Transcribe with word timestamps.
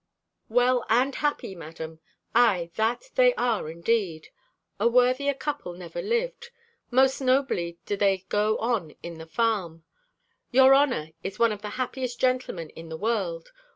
"Well 0.49 0.83
and 0.89 1.13
happy, 1.13 1.53
Madam; 1.53 1.99
ay, 2.33 2.71
that 2.73 3.11
they 3.13 3.35
are, 3.35 3.69
indeed! 3.69 4.29
A 4.79 4.87
worthier 4.87 5.35
couple 5.35 5.73
never 5.73 6.01
lived. 6.01 6.49
Most 6.89 7.21
nobly 7.21 7.77
do 7.85 7.95
they 7.95 8.25
go 8.27 8.57
on 8.57 8.95
in 9.03 9.19
the 9.19 9.27
farm. 9.27 9.83
Your 10.49 10.73
honour 10.73 11.11
is 11.23 11.37
one 11.37 11.51
of 11.51 11.61
the 11.61 11.69
happiest 11.77 12.19
gentlemen 12.19 12.71
in 12.71 12.89
the 12.89 12.97
world. 12.97 13.51